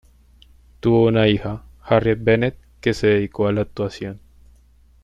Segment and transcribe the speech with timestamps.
[0.79, 4.19] Tuvo una hija, Harriet Bennet, que se dedicó a la actuación.